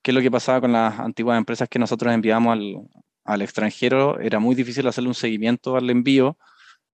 [0.02, 2.76] ¿Qué es lo que pasaba con las antiguas empresas que nosotros enviamos al,
[3.24, 4.20] al extranjero?
[4.20, 6.36] Era muy difícil hacerle un seguimiento al envío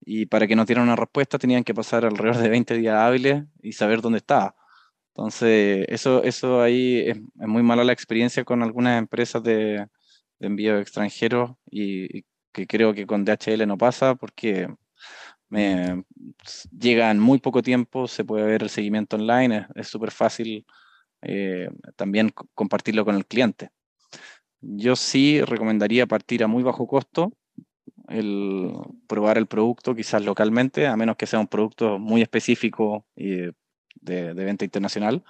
[0.05, 3.45] y para que nos dieran una respuesta tenían que pasar alrededor de 20 días hábiles
[3.63, 4.57] y saber dónde estaba.
[5.15, 9.87] Entonces, eso, eso ahí es, muy mala la experiencia con algunas empresas de,
[10.41, 14.69] envío extranjeros y, que creo que con DHL no pasa porque
[15.49, 16.05] me,
[16.79, 20.67] llega en muy poco tiempo, se puede ver el seguimiento online, es súper fácil
[21.23, 23.71] eh, también compartirlo con el cliente.
[24.61, 27.33] Yo sí recomendaría partir a muy bajo costo,
[28.09, 28.73] el
[29.07, 33.51] probar el producto quizás localmente, a menos que sea un producto muy específico y
[34.01, 35.25] de, venta internacional,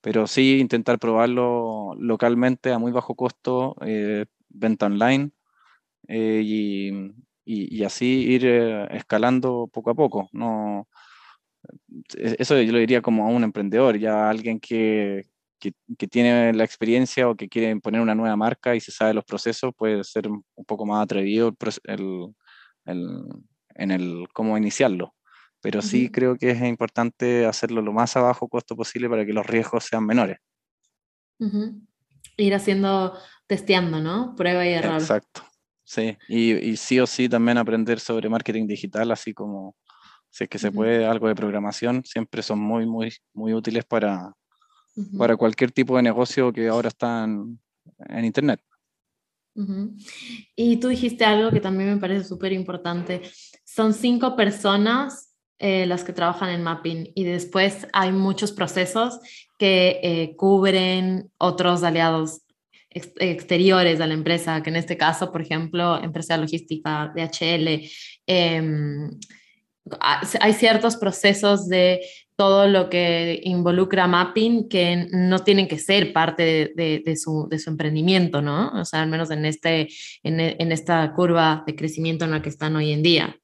[0.00, 5.30] pero sí intentar probarlo localmente a muy bajo costo, eh, venta online
[6.08, 7.12] eh, y,
[7.44, 10.28] y, así ir eh, escalando poco a poco.
[10.32, 10.88] No,
[12.18, 15.24] eso yo lo diría como a un emprendedor, ya alguien que,
[15.70, 19.24] que, tiene la experiencia o que quiere poner una nueva marca y se sabe los
[19.24, 22.34] procesos, puede ser un poco más atrevido el,
[22.84, 23.24] el,
[23.74, 25.14] en el cómo iniciarlo.
[25.60, 29.32] Pero sí creo que es importante hacerlo lo más a bajo costo posible para que
[29.32, 30.38] los riesgos sean menores.
[32.36, 34.34] Ir haciendo, testeando, ¿no?
[34.34, 34.94] Prueba y error.
[34.94, 35.42] Exacto.
[35.84, 39.76] Sí, y, y, sí o sí también aprender sobre marketing digital, así como
[40.30, 44.32] si es que se puede, algo de programación, siempre son muy, muy, muy útiles para,
[45.16, 47.58] para cualquier tipo de negocio que ahora está en,
[48.24, 48.60] Internet.
[50.56, 53.22] Y tú dijiste algo que también me parece súper importante.
[53.64, 59.20] Son cinco personas eh, las que trabajan en mapping y después hay muchos procesos
[59.58, 62.42] que eh, cubren otros aliados
[62.90, 67.88] exteriores a la empresa, que en este caso, por ejemplo, empresa logística, DHL,
[68.26, 69.10] eh,
[70.40, 72.00] hay ciertos procesos de
[72.36, 78.68] todo lo que involucra mapping que no tienen que ser parte de, su, emprendimiento, ¿no?
[78.80, 79.88] O sea, al menos en, este,
[80.22, 83.36] en, esta curva de crecimiento en la que están hoy en día.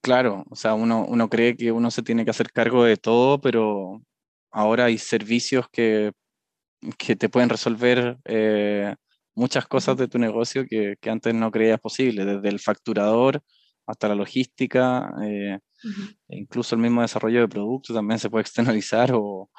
[0.00, 3.40] Claro, o sea, uno, uno cree que uno se tiene que hacer cargo de todo,
[3.40, 4.02] pero
[4.50, 6.12] ahora hay servicios que,
[6.98, 8.94] que te pueden resolver eh,
[9.34, 13.42] muchas cosas de tu negocio que, que, antes no creías posible, desde el facturador
[13.86, 15.58] hasta la logística, eh,
[16.28, 19.50] e incluso el mismo desarrollo de productos también se puede externalizar o,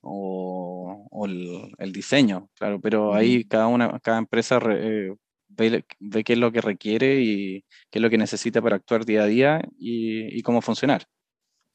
[0.00, 5.14] o, el, diseño, claro, pero ahí cada, una, cada empresa eh,
[5.48, 5.84] ve,
[6.24, 9.26] qué es lo que requiere y qué es lo que necesita para actuar día a
[9.26, 11.04] día y, y cómo funcionar.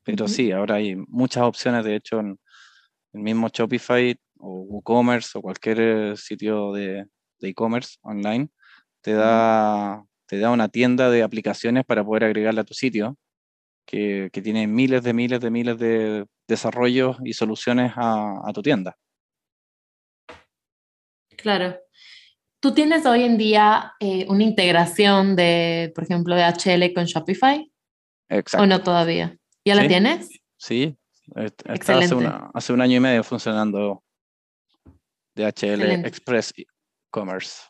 [0.03, 2.39] Pero sí, ahora hay muchas opciones, de hecho, en
[3.13, 7.05] el mismo Shopify o WooCommerce o cualquier eh, sitio de
[7.41, 8.49] e-commerce online,
[9.01, 13.17] te da te da una tienda de aplicaciones para poder agregarla a tu sitio,
[13.89, 18.95] que, tiene miles de miles de miles de desarrollos y soluciones a, tu tienda.
[21.35, 21.77] Claro.
[22.61, 27.71] ¿Tú tienes hoy en día eh, una integración de, por ejemplo, de HL con Shopify?
[28.29, 28.63] Exacto.
[28.63, 29.37] ¿O no todavía?
[29.65, 30.29] ¿Ya la tienes?
[30.57, 30.95] Sí,
[31.35, 32.15] está hace,
[32.53, 34.03] hace, un año y medio funcionando
[35.35, 36.53] DHL Express
[37.09, 37.63] Commerce.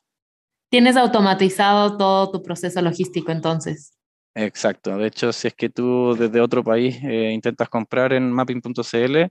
[0.70, 3.99] Tienes automatizado todo tu proceso logístico entonces.
[4.46, 4.98] Exacto.
[4.98, 9.26] De hecho, si es que tú desde otro país eh, intentas comprar en mapping.cl,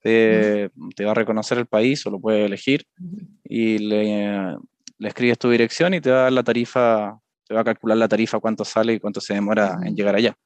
[0.00, 0.70] te,
[1.04, 2.86] va a reconocer el país o lo puedes elegir
[3.44, 4.56] y le,
[5.00, 8.08] escribes tu dirección y te va a dar la tarifa, te va a calcular la
[8.08, 10.36] tarifa, cuánto sale y cuánto se demora en llegar allá.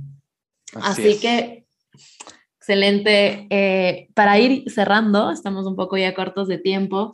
[0.76, 1.66] Así, que,
[2.58, 3.48] excelente.
[3.50, 7.14] Eh, para ir cerrando, estamos un poco ya cortos de tiempo.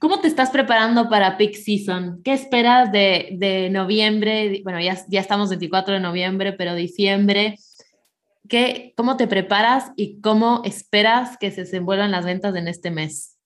[0.00, 2.22] ¿Cómo te estás preparando para Peak Season?
[2.22, 4.60] ¿Qué esperas de, noviembre?
[4.62, 7.56] Bueno, ya, ya estamos 24 de noviembre, pero diciembre.
[8.48, 13.36] ¿Qué, ¿Cómo te preparas y cómo esperas que se desenvuelvan las ventas en este mes?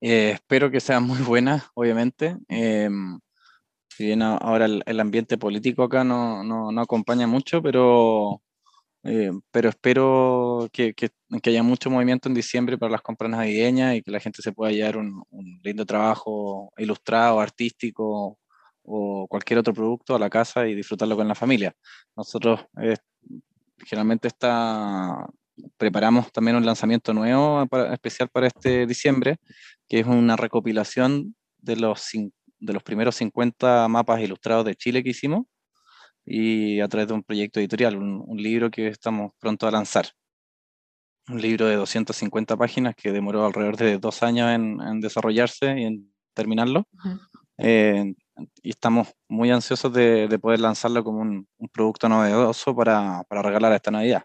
[0.00, 2.36] Eh, espero que sean muy buenas, obviamente.
[2.46, 3.18] Em,
[3.88, 8.40] si bien ahora el, ambiente político acá no, no, no acompaña mucho, pero
[9.02, 11.10] eh, pero espero que, que,
[11.44, 14.72] haya mucho movimiento en diciembre para las compras navideñas y que la gente se pueda
[14.72, 15.24] llevar un,
[15.62, 18.38] lindo trabajo ilustrado, artístico
[18.82, 21.74] o cualquier otro producto a la casa y disfrutarlo con la familia.
[22.16, 22.96] Nosotros eh,
[23.78, 25.26] generalmente está,
[25.78, 29.36] preparamos también un lanzamiento nuevo especial para este diciembre,
[29.88, 35.10] que es una recopilación de los, de los primeros 50 mapas ilustrados de Chile que
[35.10, 35.46] hicimos
[36.24, 40.06] y a través de un proyecto editorial, un, libro que estamos pronto a lanzar.
[41.28, 46.12] Un libro de 250 páginas que demoró alrededor de dos años en, desarrollarse y en
[46.34, 46.86] terminarlo.
[47.58, 48.14] Eh,
[48.62, 53.42] y estamos muy ansiosos de, de poder lanzarlo como un, un producto novedoso para, para,
[53.42, 54.24] regalar esta Navidad.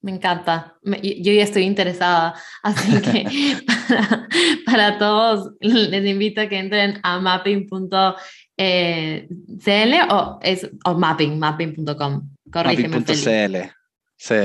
[0.00, 3.56] Me encanta, yo ya estoy interesada, así que
[3.88, 4.28] para,
[4.66, 8.14] para, todos les invito a que entren a mapping.com
[8.56, 9.28] eh,
[9.62, 12.30] CL o es o mapping, mapping.com.
[12.50, 13.00] Corrígeme.
[13.00, 13.56] Mapping.cl.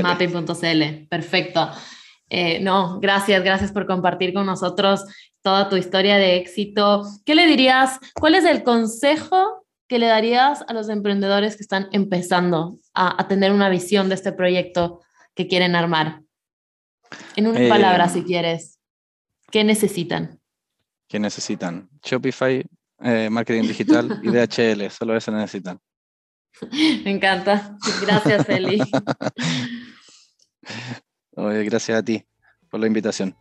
[0.01, 1.69] Mapping.cl, perfecto.
[2.29, 5.03] Eh, no, gracias, gracias por compartir con nosotros
[5.41, 7.03] toda tu historia de éxito.
[7.25, 7.99] ¿Qué le dirías?
[8.13, 13.51] ¿Cuál es el consejo que le darías a los emprendedores que están empezando a, tener
[13.51, 15.01] una visión de este proyecto
[15.33, 16.21] que quieren armar?
[17.35, 18.79] En una eh, palabra, si quieres,
[19.49, 20.39] ¿qué necesitan?
[21.07, 21.89] ¿Qué necesitan?
[22.03, 22.63] Shopify
[23.01, 25.79] eh, marketing digital y DHL, solo eso necesitan.
[27.03, 27.77] Me encanta.
[28.01, 28.79] Gracias, Feli.
[31.35, 32.23] gracias a ti
[32.69, 33.35] por la invitación.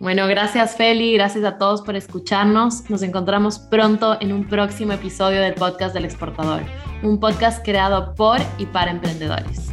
[0.00, 2.88] Bueno, gracias Feli, gracias a todos por escucharnos.
[2.88, 6.62] Nos encontramos pronto en un próximo episodio del podcast del exportador,
[7.02, 9.72] un podcast creado por y para emprendedores.